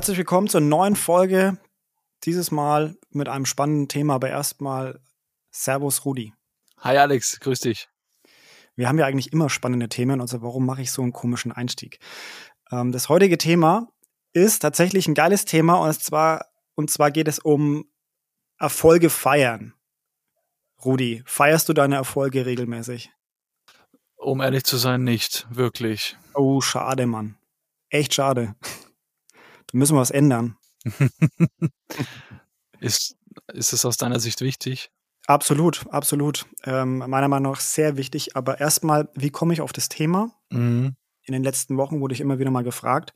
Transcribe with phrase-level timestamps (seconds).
[0.00, 1.58] herzlich willkommen zur neuen Folge.
[2.24, 4.98] Dieses Mal mit einem spannenden Thema, aber erstmal
[5.50, 6.32] Servus Rudi.
[6.78, 7.86] Hi Alex, grüß dich.
[8.76, 11.98] Wir haben ja eigentlich immer spannende Themen, also warum mache ich so einen komischen Einstieg?
[12.72, 13.92] Ähm, das heutige Thema
[14.32, 17.84] ist tatsächlich ein geiles Thema und zwar, und zwar geht es um
[18.58, 19.74] Erfolge feiern.
[20.82, 23.12] Rudi, feierst du deine Erfolge regelmäßig?
[24.16, 26.16] Um ehrlich zu sein, nicht wirklich.
[26.32, 27.36] Oh, schade, Mann.
[27.90, 28.54] Echt schade.
[29.72, 30.56] Da müssen wir was ändern.
[32.80, 33.16] ist,
[33.52, 34.90] ist es aus deiner Sicht wichtig?
[35.26, 36.46] Absolut, absolut.
[36.64, 38.36] Ähm, meiner Meinung nach sehr wichtig.
[38.36, 40.34] Aber erstmal, wie komme ich auf das Thema?
[40.50, 40.96] Mhm.
[41.22, 43.14] In den letzten Wochen wurde ich immer wieder mal gefragt,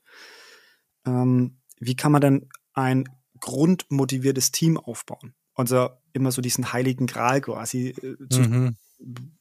[1.07, 3.09] ähm, wie kann man denn ein
[3.41, 5.35] grundmotiviertes Team aufbauen?
[5.55, 8.77] Also immer so diesen heiligen Gral quasi, äh, zu, mhm.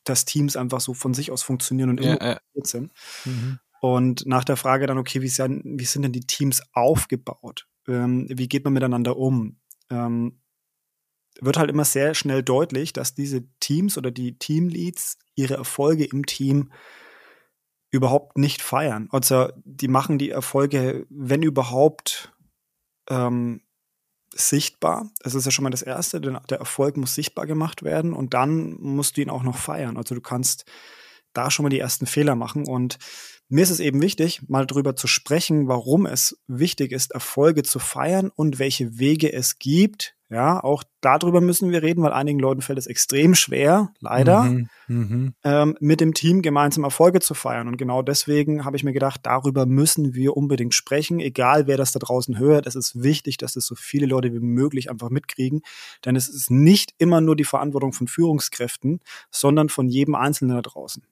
[0.03, 2.66] dass Teams einfach so von sich aus funktionieren und immer ja, ja.
[2.66, 2.91] sind.
[3.25, 3.59] Mhm.
[3.83, 7.67] Und nach der Frage dann, okay, wie sind, wie sind denn die Teams aufgebaut?
[7.85, 9.59] Ähm, wie geht man miteinander um?
[9.89, 10.39] Ähm,
[11.41, 16.25] wird halt immer sehr schnell deutlich, dass diese Teams oder die Teamleads ihre Erfolge im
[16.25, 16.71] Team
[17.91, 19.09] überhaupt nicht feiern.
[19.11, 22.31] Also die machen die Erfolge, wenn überhaupt,
[23.09, 23.63] ähm,
[24.33, 25.11] sichtbar.
[25.19, 26.21] Das ist ja schon mal das Erste.
[26.21, 29.97] Der Erfolg muss sichtbar gemacht werden und dann musst du ihn auch noch feiern.
[29.97, 30.63] Also du kannst
[31.33, 32.97] da schon mal die ersten Fehler machen und
[33.53, 37.77] mir ist es eben wichtig, mal drüber zu sprechen, warum es wichtig ist, Erfolge zu
[37.77, 40.15] feiern und welche Wege es gibt.
[40.27, 44.69] Ja, auch darüber müssen wir reden, weil einigen Leuten fällt es extrem schwer, leider, mhm,
[44.87, 45.33] mhm.
[45.43, 47.67] ähm, mit dem Team gemeinsam Erfolge zu feiern.
[47.67, 51.91] Und genau deswegen habe ich mir gedacht, darüber müssen wir unbedingt sprechen, egal wer das
[51.91, 52.65] da draußen hört.
[52.65, 55.61] Es ist wichtig, dass das so viele Leute wie möglich einfach mitkriegen,
[56.05, 60.63] denn es ist nicht immer nur die Verantwortung von Führungskräften, sondern von jedem Einzelnen da
[60.63, 61.03] draußen.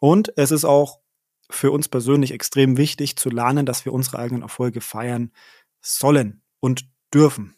[0.00, 1.03] Und es ist auch
[1.50, 5.30] für uns persönlich extrem wichtig zu lernen, dass wir unsere eigenen Erfolge feiern
[5.80, 7.54] sollen und dürfen.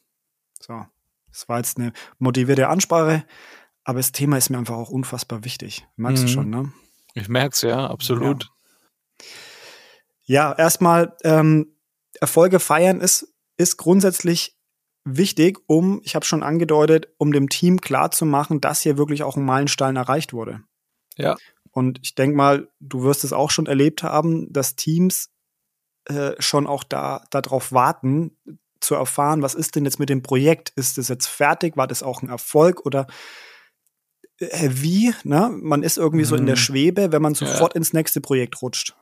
[0.60, 0.84] So,
[1.30, 3.24] das war jetzt eine motivierte Ansprache,
[3.84, 5.86] aber das Thema ist mir einfach auch unfassbar wichtig.
[5.96, 6.26] Magst mhm.
[6.26, 6.72] du schon, ne?
[7.14, 8.50] Ich merk's ja, absolut.
[10.24, 11.76] Ja, ja erstmal ähm,
[12.20, 14.56] Erfolge feiern ist, ist grundsätzlich
[15.04, 19.44] wichtig, um, ich habe schon angedeutet, um dem Team klarzumachen, dass hier wirklich auch ein
[19.44, 20.62] Meilenstein erreicht wurde.
[21.16, 21.36] Ja.
[21.76, 25.28] Und ich denke mal, du wirst es auch schon erlebt haben, dass Teams
[26.06, 28.34] äh, schon auch da darauf warten,
[28.80, 30.70] zu erfahren, was ist denn jetzt mit dem Projekt?
[30.70, 31.76] Ist es jetzt fertig?
[31.76, 32.86] War das auch ein Erfolg?
[32.86, 33.06] Oder
[34.38, 35.12] äh, wie?
[35.24, 35.50] Ne?
[35.52, 36.28] Man ist irgendwie mhm.
[36.28, 36.60] so in der mhm.
[36.60, 37.76] Schwebe, wenn man sofort ja.
[37.76, 38.94] ins nächste Projekt rutscht.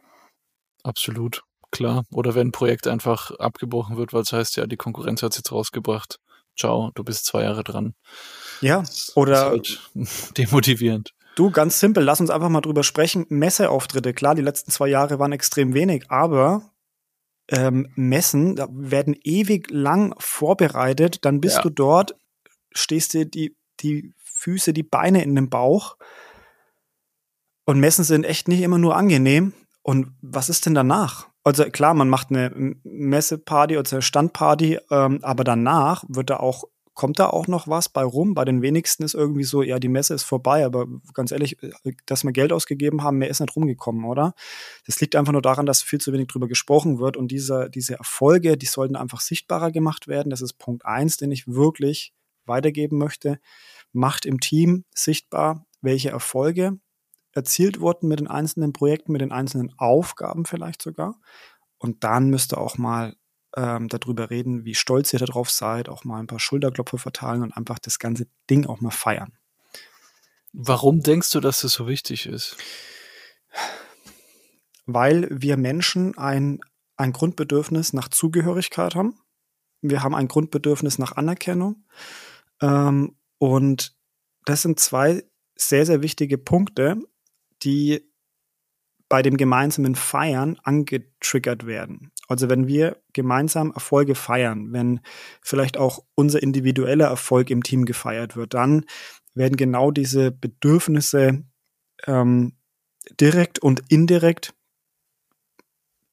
[0.82, 2.04] Absolut, klar.
[2.10, 5.38] Oder wenn ein Projekt einfach abgebrochen wird, weil es heißt, ja, die Konkurrenz hat es
[5.38, 6.18] jetzt rausgebracht.
[6.58, 7.94] Ciao, du bist zwei Jahre dran.
[8.60, 8.82] Ja,
[9.14, 9.80] oder halt
[10.36, 11.14] demotivierend.
[11.34, 13.26] Du, ganz simpel, lass uns einfach mal drüber sprechen.
[13.28, 16.70] Messeauftritte, klar, die letzten zwei Jahre waren extrem wenig, aber
[17.48, 21.62] ähm, Messen da werden ewig lang vorbereitet, dann bist ja.
[21.62, 22.16] du dort,
[22.72, 25.96] stehst dir die, die Füße, die Beine in den Bauch.
[27.66, 29.52] Und Messen sind echt nicht immer nur angenehm.
[29.82, 31.28] Und was ist denn danach?
[31.42, 32.50] Also klar, man macht eine
[32.84, 37.88] Messeparty oder eine Standparty, ähm, aber danach wird da auch kommt da auch noch was
[37.88, 38.34] bei rum?
[38.34, 41.92] Bei den wenigsten ist irgendwie so, ja, die Messe ist vorbei, aber ganz ehrlich, äh,
[42.06, 44.34] dass wir Geld ausgegeben haben, mehr ist nicht rumgekommen, oder?
[44.86, 47.94] Das liegt einfach nur daran, dass viel zu wenig drüber gesprochen wird und diese, diese
[47.94, 50.30] Erfolge, die sollten einfach sichtbarer gemacht werden.
[50.30, 52.14] Das ist Punkt eins, den ich wirklich
[52.46, 53.40] weitergeben möchte.
[53.92, 56.78] Macht im Team sichtbar, welche Erfolge
[57.32, 61.18] erzielt wurden mit den einzelnen Projekten, mit den einzelnen Aufgaben vielleicht sogar.
[61.78, 63.16] Und dann müsste auch mal
[63.56, 67.56] ähm, darüber reden, wie stolz ihr darauf seid, auch mal ein paar Schulterklopfe verteilen und
[67.56, 69.32] einfach das ganze Ding auch mal feiern.
[70.52, 72.56] Warum denkst du, dass das so wichtig ist?
[74.86, 76.60] Weil wir Menschen ein,
[76.96, 79.18] ein Grundbedürfnis nach Zugehörigkeit haben.
[79.82, 81.84] Wir haben ein Grundbedürfnis nach Anerkennung.
[82.60, 83.96] Ähm, und
[84.44, 85.24] das sind zwei
[85.56, 86.96] sehr, sehr wichtige Punkte,
[87.62, 88.08] die
[89.08, 92.10] bei dem gemeinsamen Feiern angetriggert werden.
[92.28, 95.00] Also wenn wir gemeinsam Erfolge feiern, wenn
[95.42, 98.86] vielleicht auch unser individueller Erfolg im Team gefeiert wird, dann
[99.34, 101.44] werden genau diese Bedürfnisse
[102.06, 102.56] ähm,
[103.20, 104.54] direkt und indirekt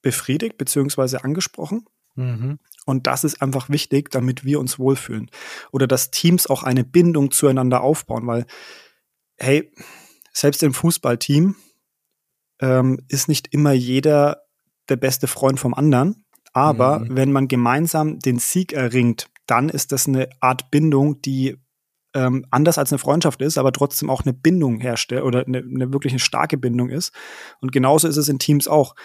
[0.01, 1.17] befriedigt bzw.
[1.17, 1.85] angesprochen.
[2.15, 2.59] Mhm.
[2.85, 5.29] Und das ist einfach wichtig, damit wir uns wohlfühlen.
[5.71, 8.45] Oder dass Teams auch eine Bindung zueinander aufbauen, weil,
[9.37, 9.71] hey,
[10.33, 11.55] selbst im Fußballteam
[12.59, 14.43] ähm, ist nicht immer jeder
[14.89, 16.25] der beste Freund vom anderen.
[16.53, 17.15] Aber mhm.
[17.15, 21.57] wenn man gemeinsam den Sieg erringt, dann ist das eine Art Bindung, die
[22.13, 25.93] ähm, anders als eine Freundschaft ist, aber trotzdem auch eine Bindung herstellt oder eine, eine
[25.93, 27.13] wirklich eine starke Bindung ist.
[27.61, 28.95] Und genauso ist es in Teams auch.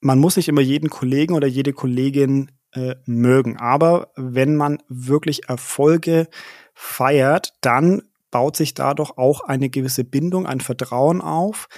[0.00, 3.56] Man muss nicht immer jeden Kollegen oder jede Kollegin äh, mögen.
[3.58, 6.28] Aber wenn man wirklich Erfolge
[6.74, 11.68] feiert, dann baut sich dadurch auch eine gewisse Bindung, ein Vertrauen auf,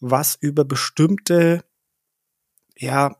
[0.00, 1.62] was über bestimmte
[2.76, 3.16] ja,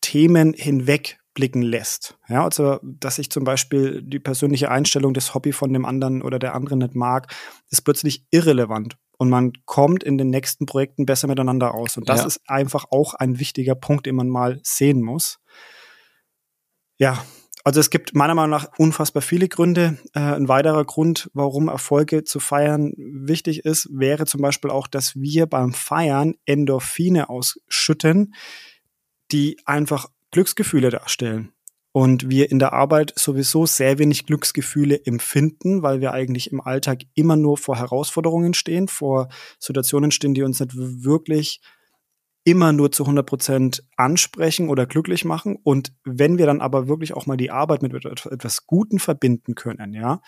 [0.00, 2.18] Themen hinweg blicken lässt.
[2.28, 6.38] Ja, also, dass ich zum Beispiel die persönliche Einstellung des Hobby von dem anderen oder
[6.38, 7.32] der anderen nicht mag,
[7.70, 8.96] ist plötzlich irrelevant.
[9.18, 11.96] Und man kommt in den nächsten Projekten besser miteinander aus.
[11.96, 12.26] Und das ja.
[12.26, 15.38] ist einfach auch ein wichtiger Punkt, den man mal sehen muss.
[16.98, 17.24] Ja,
[17.64, 19.98] also es gibt meiner Meinung nach unfassbar viele Gründe.
[20.14, 25.14] Äh, ein weiterer Grund, warum Erfolge zu feiern wichtig ist, wäre zum Beispiel auch, dass
[25.16, 28.34] wir beim Feiern Endorphine ausschütten,
[29.32, 31.52] die einfach Glücksgefühle darstellen.
[31.92, 37.00] Und wir in der Arbeit sowieso sehr wenig Glücksgefühle empfinden, weil wir eigentlich im Alltag
[37.14, 39.28] immer nur vor Herausforderungen stehen, vor
[39.58, 41.60] Situationen stehen, die uns nicht wirklich
[42.44, 45.56] immer nur zu 100 Prozent ansprechen oder glücklich machen.
[45.62, 49.92] Und wenn wir dann aber wirklich auch mal die Arbeit mit etwas Guten verbinden können,
[49.92, 50.20] ja,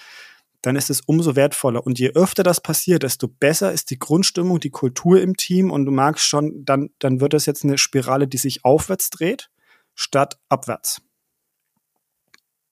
[0.62, 1.86] dann ist es umso wertvoller.
[1.86, 5.70] Und je öfter das passiert, desto besser ist die Grundstimmung, die Kultur im Team.
[5.70, 9.50] Und du merkst schon, dann, dann wird das jetzt eine Spirale, die sich aufwärts dreht,
[9.94, 11.02] statt abwärts.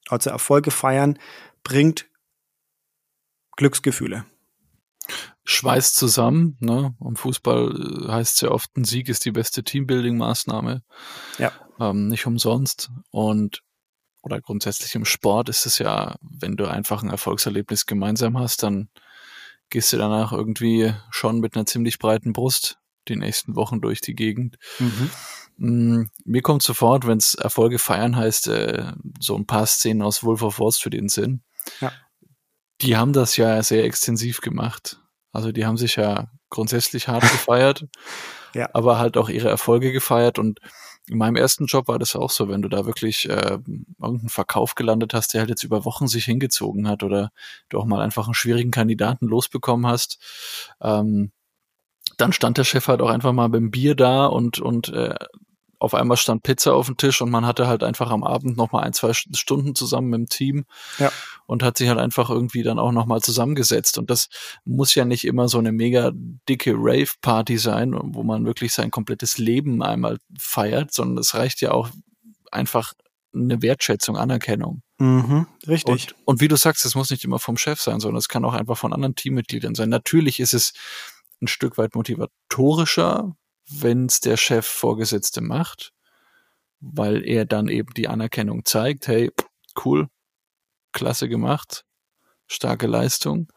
[0.09, 1.19] Also Erfolge feiern
[1.63, 2.09] bringt
[3.57, 4.25] Glücksgefühle
[5.49, 6.57] schweißt zusammen.
[6.61, 6.95] Ne?
[7.01, 10.83] Im Fußball äh, heißt es ja oft, ein Sieg ist die beste Teambuilding-Maßnahme.
[11.39, 11.53] Ja.
[11.81, 12.91] Ähm, nicht umsonst.
[13.11, 13.63] Und
[14.29, 18.91] oder grundsätzlich im Sport ist es ja, wenn du einfach ein Erfolgserlebnis gemeinsam hast, dann
[19.71, 22.79] gehst du danach irgendwie schon mit einer ziemlich breiten Brust
[23.09, 24.59] die nächsten Wochen durch die Gegend.
[24.79, 25.11] Mhm.
[25.57, 30.23] Mm, mir kommt sofort, wenn es Erfolge feiern heißt, äh, so ein paar Szenen aus
[30.23, 31.43] Wolf of Wall Street in den Sinn.
[31.81, 31.93] Ja.
[32.83, 35.01] Die haben das ja sehr extensiv gemacht.
[35.33, 37.87] Also die haben sich ja grundsätzlich hart gefeiert,
[38.55, 38.69] ja.
[38.73, 40.39] aber halt auch ihre Erfolge gefeiert.
[40.39, 40.61] Und
[41.09, 43.59] in meinem ersten Job war das auch so, wenn du da wirklich äh,
[43.99, 47.31] irgendeinen Verkauf gelandet hast, der halt jetzt über Wochen sich hingezogen hat oder
[47.69, 50.19] du auch mal einfach einen schwierigen Kandidaten losbekommen hast,
[50.81, 51.33] ähm,
[52.17, 55.15] dann stand der Chef halt auch einfach mal beim Bier da und, und äh,
[55.79, 58.73] auf einmal stand Pizza auf dem Tisch und man hatte halt einfach am Abend noch
[58.73, 60.65] mal ein, zwei Stunden zusammen mit dem Team
[60.99, 61.13] ja.
[61.47, 63.99] und hat sich halt einfach irgendwie dann auch noch mal zusammengesetzt.
[63.99, 64.29] Und das
[64.65, 66.11] muss ja nicht immer so eine mega
[66.49, 71.71] dicke Rave-Party sein, wo man wirklich sein komplettes Leben einmal feiert, sondern es reicht ja
[71.71, 71.91] auch
[72.51, 72.95] einfach
[73.35, 74.83] eine Wertschätzung, Anerkennung.
[74.99, 75.93] Mhm, richtig.
[75.93, 78.45] Und, und wie du sagst, es muss nicht immer vom Chef sein, sondern es kann
[78.45, 79.91] auch einfach von anderen Teammitgliedern sein.
[79.91, 80.73] Natürlich ist es
[81.41, 83.37] ein Stück weit motivatorischer,
[83.69, 85.93] wenn es der Chef Vorgesetzte macht,
[86.81, 89.31] weil er dann eben die Anerkennung zeigt, hey,
[89.85, 90.09] cool,
[90.93, 91.85] klasse gemacht,
[92.47, 93.53] starke Leistung.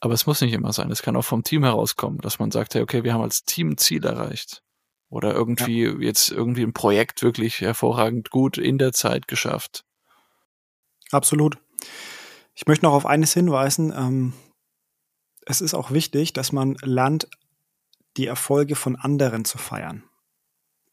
[0.00, 0.90] Aber es muss nicht immer sein.
[0.90, 3.70] Es kann auch vom Team herauskommen, dass man sagt, hey, okay, wir haben als Team
[3.70, 4.62] ein Ziel erreicht.
[5.08, 5.98] Oder irgendwie ja.
[5.98, 9.84] jetzt irgendwie ein Projekt wirklich hervorragend gut in der Zeit geschafft.
[11.12, 11.58] Absolut.
[12.54, 13.92] Ich möchte noch auf eines hinweisen.
[13.96, 14.32] Ähm,
[15.46, 17.28] es ist auch wichtig, dass man lernt,
[18.16, 20.04] die Erfolge von anderen zu feiern.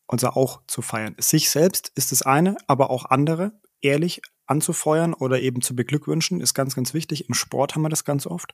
[0.07, 1.15] Also auch zu feiern.
[1.19, 6.53] Sich selbst ist das eine, aber auch andere ehrlich anzufeuern oder eben zu beglückwünschen, ist
[6.53, 7.27] ganz, ganz wichtig.
[7.27, 8.53] Im Sport haben wir das ganz oft.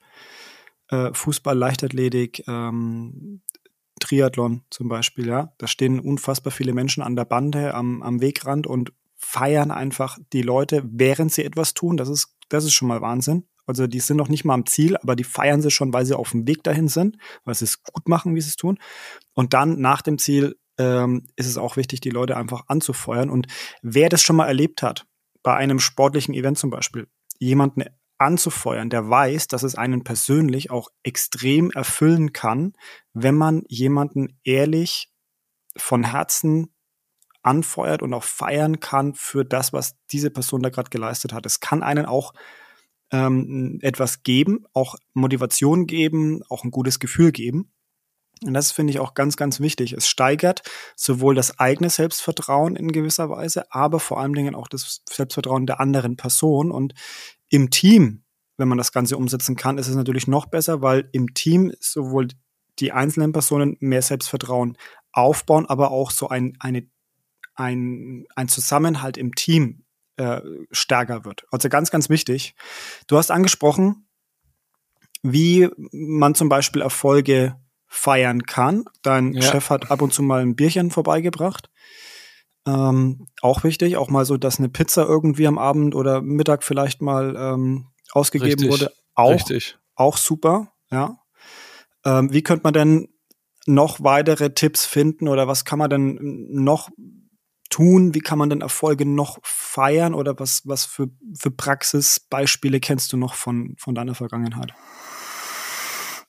[0.90, 3.42] Äh, Fußball, Leichtathletik, ähm,
[4.00, 5.54] Triathlon zum Beispiel, ja.
[5.58, 10.42] Da stehen unfassbar viele Menschen an der Bande, am, am Wegrand und feiern einfach die
[10.42, 11.98] Leute, während sie etwas tun.
[11.98, 13.46] Das ist, das ist schon mal Wahnsinn.
[13.70, 16.18] Also die sind noch nicht mal am Ziel, aber die feiern sie schon, weil sie
[16.18, 18.80] auf dem Weg dahin sind, weil sie es gut machen, wie sie es tun.
[19.36, 23.30] Und dann nach dem Ziel ähm, ist es auch wichtig, die Leute einfach anzufeuern.
[23.30, 23.46] Und
[23.84, 25.06] wer das schon mal erlebt hat,
[25.44, 27.08] bei einem sportlichen Event zum Beispiel,
[27.38, 27.84] jemanden
[28.18, 32.74] anzufeuern, der weiß, dass es einen persönlich auch extrem erfüllen kann,
[33.14, 35.14] wenn man jemanden ehrlich
[35.78, 36.74] von Herzen
[37.44, 41.46] anfeuert und auch feiern kann für das, was diese Person da gerade geleistet hat.
[41.46, 42.34] Es kann einen auch
[43.12, 47.72] ähm, etwas geben, auch Motivation geben, auch ein gutes Gefühl geben.
[48.46, 49.94] Und das finde ich auch ganz, ganz wichtig.
[49.94, 50.62] Es steigert
[50.96, 55.82] sowohl das eigene Selbstvertrauen in gewisser Weise, aber vor allen Dingen auch das Selbstvertrauen der
[55.82, 56.72] anderen Person.
[56.72, 56.94] Und
[57.50, 58.24] im Team,
[58.58, 62.30] wenn man das Ganze umsetzen kann, ist es natürlich noch besser, weil im Team sowohl
[62.80, 64.78] die einzelnen Personen mehr Selbstvertrauen
[65.12, 66.88] aufbauen, aber auch so ein, eine,
[67.56, 69.84] ein, ein Zusammenhalt im Team
[70.20, 71.46] äh, stärker wird.
[71.52, 72.56] Also ganz, ganz wichtig.
[73.08, 74.06] Du hast angesprochen,
[75.24, 77.56] wie man zum Beispiel Erfolge
[77.88, 78.86] feiern kann.
[79.02, 79.42] Dein ja.
[79.42, 81.70] Chef hat ab und zu mal ein Bierchen vorbeigebracht.
[82.68, 87.02] Ähm, auch wichtig, auch mal so, dass eine Pizza irgendwie am Abend oder Mittag vielleicht
[87.02, 88.70] mal ähm, ausgegeben Richtig.
[88.70, 88.92] wurde.
[89.16, 89.78] Auch, Richtig.
[89.96, 91.18] auch super, ja.
[92.06, 93.10] Ähm, wie könnte man denn
[93.66, 96.18] noch weitere Tipps finden oder was kann man denn
[96.52, 96.90] noch
[97.70, 98.14] tun?
[98.14, 100.14] Wie kann man denn Erfolge noch feiern?
[100.14, 104.74] Oder was, was für, für Praxisbeispiele kennst du noch von, von deiner Vergangenheit?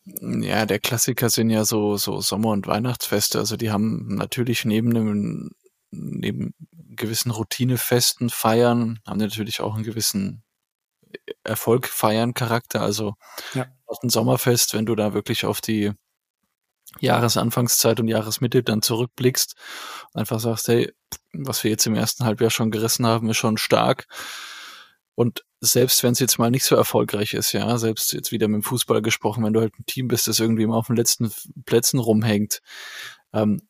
[0.05, 3.39] Ja, der Klassiker sind ja so, so Sommer- und Weihnachtsfeste.
[3.39, 5.51] Also die haben natürlich neben einem,
[5.91, 6.55] neben
[6.97, 10.43] gewissen Routinefesten feiern, haben natürlich auch einen gewissen
[11.45, 12.81] Erfolg feiern Charakter.
[12.81, 13.15] Also
[13.55, 13.67] ja.
[14.03, 15.93] ein Sommerfest, wenn du da wirklich auf die
[16.99, 19.55] Jahresanfangszeit und Jahresmitte dann zurückblickst,
[20.13, 20.93] einfach sagst, hey,
[21.33, 24.07] was wir jetzt im ersten Halbjahr schon gerissen haben, ist schon stark.
[25.15, 28.63] Und selbst wenn es jetzt mal nicht so erfolgreich ist, ja, selbst jetzt wieder mit
[28.63, 31.31] dem Fußball gesprochen, wenn du halt ein Team bist, das irgendwie immer auf den letzten
[31.65, 32.61] Plätzen rumhängt,
[33.33, 33.61] ähm,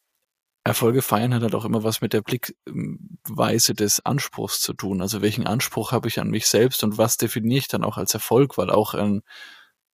[0.63, 5.01] Erfolge feiern hat halt auch immer was mit der Blickweise des Anspruchs zu tun.
[5.01, 8.13] Also welchen Anspruch habe ich an mich selbst und was definiere ich dann auch als
[8.13, 9.23] Erfolg, weil auch ein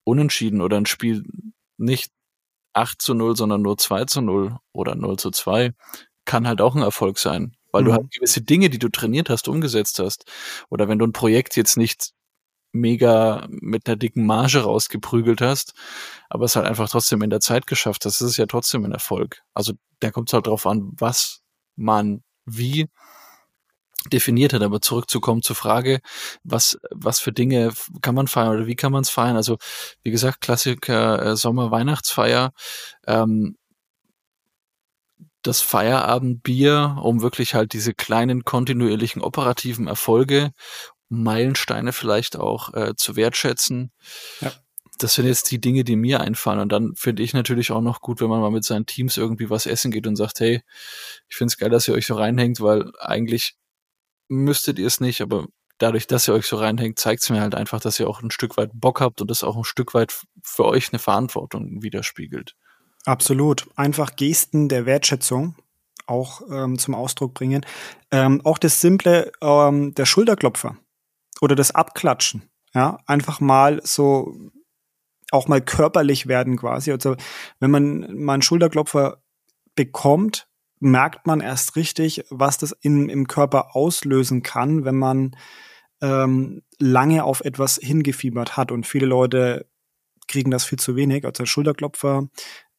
[0.04, 1.25] Unentschieden oder ein Spiel
[1.76, 2.11] nicht
[2.76, 5.73] 8 zu 0, sondern nur 2 zu 0 oder 0 zu 2
[6.25, 7.87] kann halt auch ein Erfolg sein, weil mhm.
[7.87, 10.25] du halt gewisse Dinge, die du trainiert hast, umgesetzt hast.
[10.71, 12.11] Oder wenn du ein Projekt jetzt nicht
[12.73, 15.73] mega mit einer dicken Marge rausgeprügelt hast,
[16.28, 18.92] aber es halt einfach trotzdem in der Zeit geschafft hast, das ist ja trotzdem ein
[18.92, 19.42] Erfolg.
[19.54, 21.40] Also da kommt es halt drauf an, was
[21.76, 22.88] man wie
[24.12, 24.62] definiert hat.
[24.62, 26.00] Aber zurückzukommen zur Frage,
[26.44, 27.72] was, was für Dinge
[28.02, 29.36] kann man feiern oder wie kann man es feiern?
[29.36, 29.56] Also,
[30.02, 32.52] wie gesagt, Klassiker äh, Sommer-Weihnachtsfeier,
[33.06, 33.56] ähm,
[35.42, 40.50] das Feierabendbier, um wirklich halt diese kleinen kontinuierlichen operativen Erfolge,
[41.08, 43.92] Meilensteine vielleicht auch äh, zu wertschätzen.
[44.40, 44.52] Ja.
[44.98, 46.58] Das sind jetzt die Dinge, die mir einfallen.
[46.58, 49.50] Und dann finde ich natürlich auch noch gut, wenn man mal mit seinen Teams irgendwie
[49.50, 50.62] was essen geht und sagt, hey,
[51.28, 53.56] ich finde es geil, dass ihr euch so reinhängt, weil eigentlich
[54.28, 55.47] müsstet ihr es nicht, aber
[55.78, 58.30] dadurch, dass ihr euch so reinhängt, zeigt es mir halt einfach, dass ihr auch ein
[58.30, 62.54] Stück weit Bock habt und das auch ein Stück weit für euch eine Verantwortung widerspiegelt.
[63.04, 63.68] Absolut.
[63.76, 65.54] Einfach Gesten der Wertschätzung
[66.06, 67.64] auch ähm, zum Ausdruck bringen.
[68.11, 70.76] Ähm, auch das simple, ähm, der Schulterklopfer
[71.40, 72.42] oder das Abklatschen.
[72.75, 74.35] Ja, einfach mal so
[75.30, 76.92] auch mal körperlich werden quasi.
[76.92, 77.16] Also
[77.59, 79.23] wenn man mal einen Schulterklopfer
[79.75, 85.37] bekommt, merkt man erst richtig, was das in, im Körper auslösen kann, wenn man
[86.00, 88.71] ähm, lange auf etwas hingefiebert hat.
[88.71, 89.66] Und viele Leute
[90.28, 91.25] kriegen das viel zu wenig.
[91.25, 92.28] Also Schulterklopfer,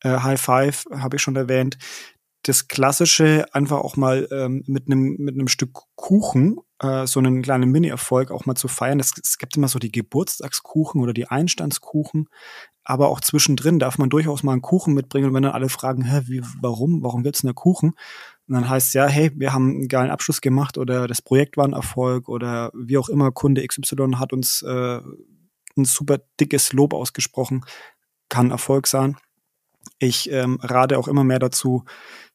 [0.04, 1.78] äh, High Five habe ich schon erwähnt.
[2.44, 7.72] Das klassische einfach auch mal ähm, mit einem mit Stück Kuchen äh, so einen kleinen
[7.72, 9.00] Mini-Erfolg auch mal zu feiern.
[9.00, 12.30] Es, es gibt immer so die Geburtstagskuchen oder die Einstandskuchen,
[12.90, 15.28] aber auch zwischendrin darf man durchaus mal einen Kuchen mitbringen.
[15.28, 17.90] Und wenn dann alle fragen, hä, wie, warum, warum gibt's denn Kuchen?
[18.48, 21.58] Und dann heißt es ja, hey, wir haben einen geilen Abschluss gemacht oder das Projekt
[21.58, 25.02] war ein Erfolg oder wie auch immer, Kunde XY hat uns äh,
[25.76, 27.66] ein super dickes Lob ausgesprochen,
[28.30, 29.18] kann Erfolg sein.
[30.00, 31.84] Ich ähm, rate auch immer mehr dazu,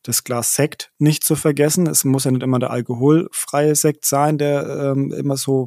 [0.03, 1.87] das Glas Sekt nicht zu vergessen.
[1.87, 5.67] Es muss ja nicht immer der alkoholfreie Sekt sein, der ähm, immer so,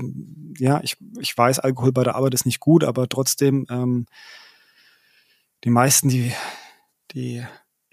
[0.59, 4.05] ja, ich, ich weiß, Alkohol bei der Arbeit ist nicht gut, aber trotzdem, ähm,
[5.65, 6.31] die meisten, die,
[7.11, 7.43] die,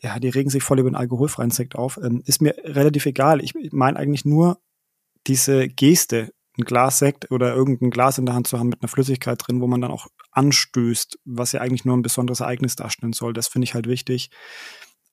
[0.01, 1.99] ja, die regen sich voll über den alkoholfreien Sekt auf.
[2.03, 3.43] Ähm, ist mir relativ egal.
[3.43, 4.61] Ich meine eigentlich nur
[5.27, 8.89] diese Geste, ein Glas Sekt oder irgendein Glas in der Hand zu haben mit einer
[8.89, 13.15] Flüssigkeit drin, wo man dann auch anstößt, was ja eigentlich nur ein besonderes Ereignis darstellen
[13.15, 13.33] soll.
[13.33, 14.31] Das finde ich halt wichtig.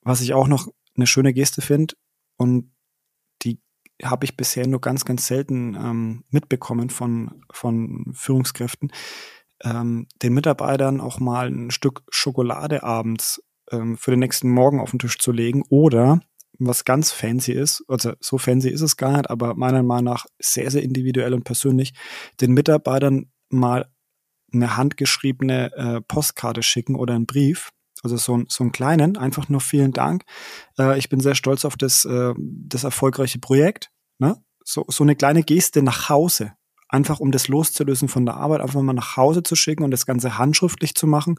[0.02, 1.94] Was ich auch noch eine schöne Geste finde
[2.36, 2.74] und
[3.42, 3.58] die
[4.02, 8.92] habe ich bisher nur ganz, ganz selten ähm, mitbekommen von, von Führungskräften,
[9.62, 14.90] ähm, den Mitarbeitern auch mal ein Stück Schokolade abends ähm, für den nächsten Morgen auf
[14.90, 16.20] den Tisch zu legen oder
[16.58, 20.26] was ganz fancy ist, also so fancy ist es gar nicht, aber meiner Meinung nach
[20.38, 21.94] sehr, sehr individuell und persönlich,
[22.40, 23.90] den Mitarbeitern mal
[24.52, 27.70] eine handgeschriebene äh, Postkarte schicken oder einen Brief,
[28.02, 30.24] also so, so einen kleinen, einfach nur vielen Dank.
[30.78, 33.90] Äh, ich bin sehr stolz auf das, äh, das erfolgreiche Projekt.
[34.18, 34.36] Ne?
[34.64, 36.52] So, so eine kleine Geste nach Hause
[36.90, 40.06] einfach um das loszulösen von der Arbeit, einfach mal nach Hause zu schicken und das
[40.06, 41.36] Ganze handschriftlich zu machen.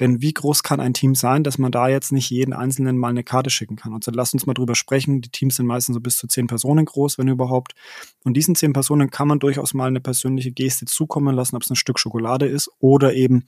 [0.00, 3.08] Denn wie groß kann ein Team sein, dass man da jetzt nicht jeden Einzelnen mal
[3.08, 3.92] eine Karte schicken kann?
[3.92, 5.20] Also lasst uns mal drüber sprechen.
[5.20, 7.72] Die Teams sind meistens so bis zu zehn Personen groß, wenn überhaupt.
[8.24, 11.70] Und diesen zehn Personen kann man durchaus mal eine persönliche Geste zukommen lassen, ob es
[11.70, 13.44] ein Stück Schokolade ist oder eben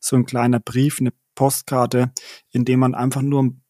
[0.00, 2.12] so ein kleiner Brief, eine Postkarte,
[2.50, 3.62] in dem man einfach nur ein,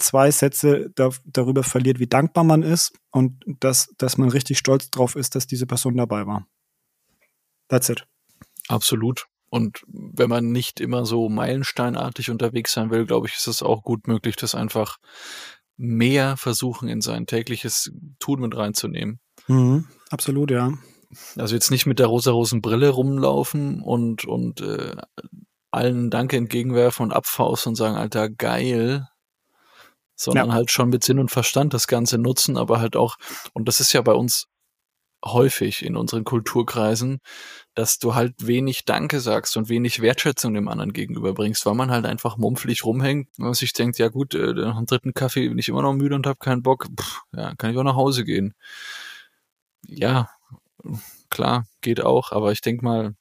[0.00, 4.90] zwei Sätze da, darüber verliert, wie dankbar man ist und dass, dass man richtig stolz
[4.90, 6.46] drauf ist, dass diese Person dabei war.
[7.68, 8.06] That's it.
[8.68, 9.26] Absolut.
[9.48, 13.82] Und wenn man nicht immer so meilensteinartig unterwegs sein will, glaube ich, ist es auch
[13.82, 14.98] gut möglich, das einfach
[15.76, 19.18] mehr versuchen, in sein tägliches Tun mit reinzunehmen.
[19.48, 20.72] Mhm, absolut, ja.
[21.36, 24.94] Also jetzt nicht mit der rosa-rosen Brille rumlaufen und, und äh,
[25.72, 29.08] allen Danke entgegenwerfen und abfausten und sagen, Alter, geil,
[30.20, 30.54] sondern ja.
[30.54, 33.16] halt schon mit Sinn und Verstand das Ganze nutzen, aber halt auch,
[33.52, 34.46] und das ist ja bei uns
[35.24, 37.20] häufig in unseren Kulturkreisen,
[37.74, 42.06] dass du halt wenig Danke sagst und wenig Wertschätzung dem anderen gegenüberbringst, weil man halt
[42.06, 45.58] einfach mumpflich rumhängt und man sich denkt, ja gut, äh, nach dem dritten Kaffee bin
[45.58, 48.24] ich immer noch müde und habe keinen Bock, Pff, ja, kann ich auch nach Hause
[48.24, 48.54] gehen.
[49.86, 50.30] Ja,
[51.30, 53.14] klar, geht auch, aber ich denke mal,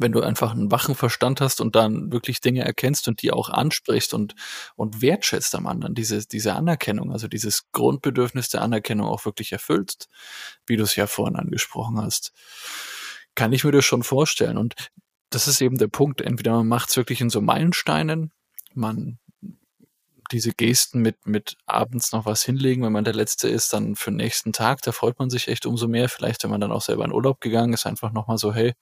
[0.00, 3.50] wenn du einfach einen wachen Verstand hast und dann wirklich Dinge erkennst und die auch
[3.50, 4.34] ansprichst und,
[4.74, 10.08] und wertschätzt am anderen, diese, diese Anerkennung, also dieses Grundbedürfnis der Anerkennung auch wirklich erfüllst,
[10.66, 12.32] wie du es ja vorhin angesprochen hast,
[13.34, 14.56] kann ich mir das schon vorstellen.
[14.56, 14.74] Und
[15.28, 16.20] das ist eben der Punkt.
[16.22, 18.32] Entweder man macht es wirklich in so Meilensteinen,
[18.74, 19.18] man
[20.32, 24.10] diese Gesten mit, mit abends noch was hinlegen, wenn man der Letzte ist, dann für
[24.10, 26.08] den nächsten Tag, da freut man sich echt umso mehr.
[26.08, 28.74] Vielleicht, wenn man dann auch selber in Urlaub gegangen ist, einfach nochmal so, hey,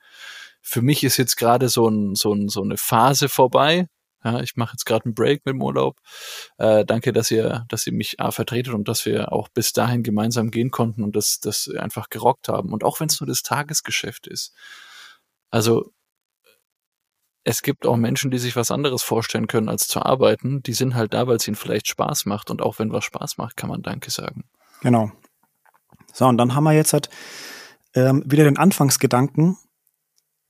[0.69, 3.87] für mich ist jetzt gerade so, ein, so, ein, so eine Phase vorbei.
[4.23, 5.97] Ja, ich mache jetzt gerade einen Break mit dem Urlaub.
[6.59, 10.03] Äh, danke, dass ihr, dass ihr mich A, vertretet und dass wir auch bis dahin
[10.03, 12.73] gemeinsam gehen konnten und das, das einfach gerockt haben.
[12.75, 14.53] Und auch wenn es nur das Tagesgeschäft ist.
[15.51, 15.91] Also
[17.45, 20.63] es gibt auch Menschen, die sich was anderes vorstellen können, als zu arbeiten.
[20.65, 22.51] Die sind halt da, weil es ihnen vielleicht Spaß macht.
[22.51, 24.45] Und auch wenn was Spaß macht, kann man Danke sagen.
[24.83, 25.13] Genau.
[26.13, 27.09] So, und dann haben wir jetzt halt
[27.95, 29.57] ähm, wieder den Anfangsgedanken,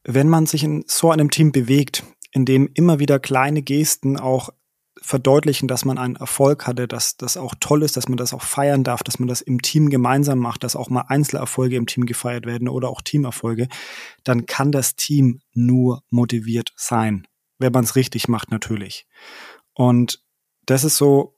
[0.04, 4.50] wenn man sich in so einem Team bewegt, in dem immer wieder kleine Gesten auch
[5.00, 8.42] verdeutlichen, dass man einen Erfolg hatte, dass das auch toll ist, dass man das auch
[8.42, 12.06] feiern darf, dass man das im Team gemeinsam macht, dass auch mal Einzelerfolge im Team
[12.06, 13.68] gefeiert werden oder auch Teamerfolge,
[14.24, 17.26] dann kann das Team nur motiviert sein,
[17.58, 19.06] wenn man es richtig macht natürlich.
[19.72, 20.22] Und
[20.66, 21.36] das ist so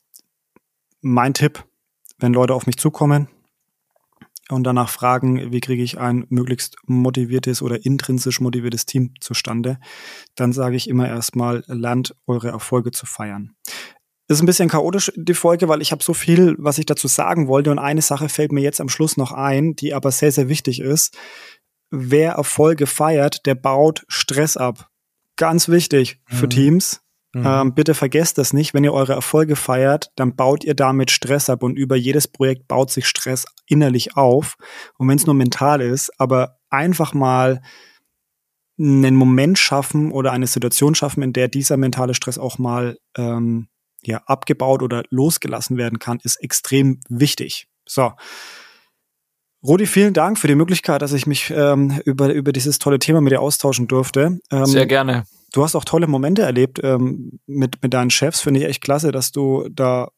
[1.01, 1.65] mein Tipp,
[2.19, 3.29] wenn Leute auf mich zukommen,
[4.53, 9.79] und danach fragen, wie kriege ich ein möglichst motiviertes oder intrinsisch motiviertes Team zustande,
[10.35, 13.55] dann sage ich immer erstmal, lernt eure Erfolge zu feiern.
[14.29, 17.49] Ist ein bisschen chaotisch, die Folge, weil ich habe so viel, was ich dazu sagen
[17.49, 17.73] wollte.
[17.73, 20.81] Und eine Sache fällt mir jetzt am Schluss noch ein, die aber sehr, sehr wichtig
[20.81, 21.17] ist.
[21.91, 24.89] Wer Erfolge feiert, der baut Stress ab.
[25.37, 26.51] Ganz wichtig für mhm.
[26.51, 27.01] Teams.
[27.33, 27.47] Mhm.
[27.47, 28.75] Ähm, bitte vergesst das nicht.
[28.75, 32.67] Wenn ihr eure Erfolge feiert, dann baut ihr damit Stress ab und über jedes Projekt
[32.67, 34.57] baut sich Stress innerlich auf.
[34.99, 37.63] Und wenn es nur mental ist, aber einfach mal
[38.79, 43.69] einen Moment schaffen oder eine Situation schaffen, in der dieser mentale Stress auch mal ähm,
[44.03, 47.69] ja, abgebaut oder losgelassen werden kann, ist extrem wichtig.
[47.87, 48.13] So.
[49.63, 53.21] Rudi, vielen Dank für die Möglichkeit, dass ich mich ähm, über, über dieses tolle Thema
[53.21, 54.39] mit dir austauschen durfte.
[54.51, 55.25] Ähm, Sehr gerne.
[55.53, 58.41] Du hast auch tolle Momente erlebt ähm, mit, mit deinen Chefs.
[58.41, 60.11] Finde ich echt klasse, dass du da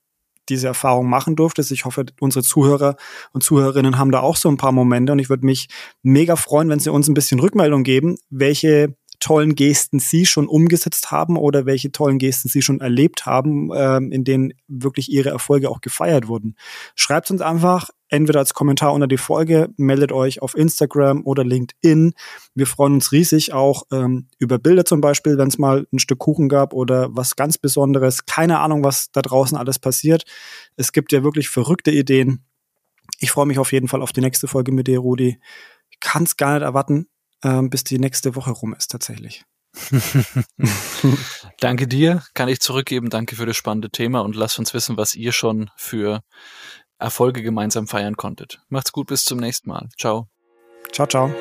[0.48, 1.70] diese Erfahrung machen durftest.
[1.72, 2.96] Ich hoffe, unsere Zuhörer
[3.32, 5.68] und Zuhörerinnen haben da auch so ein paar Momente und ich würde mich
[6.02, 11.12] mega freuen, wenn sie uns ein bisschen Rückmeldung geben, welche tollen Gesten Sie schon umgesetzt
[11.12, 15.70] haben oder welche tollen Gesten Sie schon erlebt haben, ähm, in denen wirklich Ihre Erfolge
[15.70, 16.56] auch gefeiert wurden.
[16.96, 22.14] Schreibt uns einfach entweder als Kommentar unter die Folge, meldet euch auf Instagram oder LinkedIn.
[22.54, 26.18] Wir freuen uns riesig auch ähm, über Bilder zum Beispiel, wenn es mal ein Stück
[26.18, 28.26] Kuchen gab oder was ganz Besonderes.
[28.26, 30.24] Keine Ahnung, was da draußen alles passiert.
[30.76, 32.44] Es gibt ja wirklich verrückte Ideen.
[33.20, 35.38] Ich freue mich auf jeden Fall auf die nächste Folge mit dir, Rudi.
[36.00, 37.06] Kann es gar nicht erwarten,
[37.44, 39.44] ähm, bis die nächste Woche rum ist tatsächlich.
[41.61, 43.09] Danke dir, kann ich zurückgeben.
[43.11, 46.22] Danke für das spannende Thema und lasst uns wissen, was ihr schon für
[46.98, 48.61] Erfolge gemeinsam feiern konntet.
[48.68, 49.88] Macht's gut, bis zum nächsten Mal.
[49.98, 50.28] Ciao.
[50.92, 51.33] Ciao, ciao.